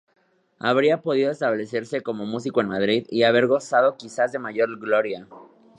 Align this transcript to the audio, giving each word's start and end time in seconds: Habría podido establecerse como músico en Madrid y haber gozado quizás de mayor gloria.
Habría 0.57 1.03
podido 1.03 1.29
establecerse 1.29 2.01
como 2.01 2.25
músico 2.25 2.59
en 2.59 2.69
Madrid 2.69 3.05
y 3.11 3.21
haber 3.21 3.45
gozado 3.45 3.97
quizás 3.97 4.31
de 4.31 4.39
mayor 4.39 4.79
gloria. 4.79 5.27